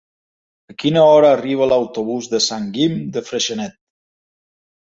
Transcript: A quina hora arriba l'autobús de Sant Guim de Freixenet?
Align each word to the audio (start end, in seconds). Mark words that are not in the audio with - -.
A 0.71 0.73
quina 0.83 1.03
hora 1.09 1.29
arriba 1.35 1.67
l'autobús 1.73 2.31
de 2.33 2.39
Sant 2.47 2.67
Guim 2.79 2.99
de 3.19 3.27
Freixenet? 3.29 3.77